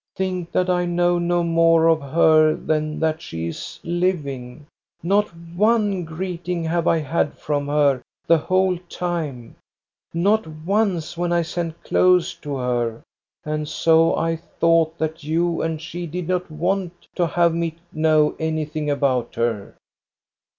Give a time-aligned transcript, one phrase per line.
[0.15, 4.65] Think that I know no more of her than that she is living.
[5.03, 9.55] Not one greeting have I had from her the whole time,
[10.11, 13.03] not once when I sent clothes to her,
[13.45, 18.35] and so I thought that you and she did not want to have me know
[18.39, 19.75] anything about her."